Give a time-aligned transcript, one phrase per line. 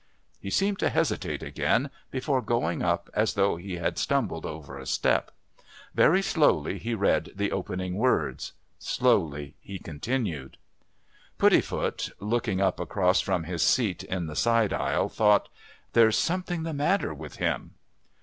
[0.39, 4.87] He seemed to hesitate again before going up as though he had stumbled over a
[4.87, 5.29] step.
[5.93, 10.57] Very slowly he read the opening words; slowly he continued.
[11.37, 15.49] Puddifoot, looking up across from his seat in the side aisle, thought,
[15.93, 17.75] "There's something the matter with him."